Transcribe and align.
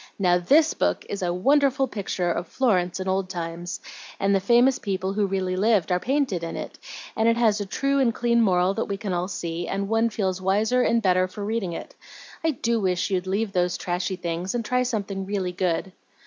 Now, 0.17 0.39
THIS 0.39 0.73
book 0.73 1.05
is 1.09 1.21
a 1.21 1.31
wonderful 1.31 1.87
picture 1.87 2.31
of 2.31 2.47
Florence 2.47 2.99
in 2.99 3.07
old 3.07 3.29
times, 3.29 3.79
and 4.19 4.33
the 4.33 4.39
famous 4.39 4.79
people 4.79 5.13
who 5.13 5.27
really 5.27 5.55
lived 5.55 5.91
are 5.91 5.99
painted 5.99 6.43
in 6.43 6.55
it, 6.57 6.79
and 7.15 7.29
it 7.29 7.37
has 7.37 7.61
a 7.61 7.67
true 7.67 7.99
and 7.99 8.11
clean 8.11 8.41
moral 8.41 8.73
that 8.73 8.85
we 8.87 8.97
can 8.97 9.13
all 9.13 9.27
see, 9.27 9.67
and 9.67 9.87
one 9.89 10.09
feels 10.09 10.41
wiser 10.41 10.81
and 10.81 11.03
better 11.03 11.27
for 11.27 11.45
reading 11.45 11.73
it. 11.73 11.93
I 12.43 12.49
do 12.49 12.79
wish 12.79 13.11
you'd 13.11 13.27
leave 13.27 13.51
those 13.51 13.77
trashy 13.77 14.15
things 14.15 14.55
and 14.55 14.65
try 14.65 14.81
something 14.81 15.23
really 15.23 15.51
good." 15.51 15.91